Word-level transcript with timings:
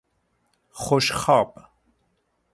خوشخواب 0.71 1.65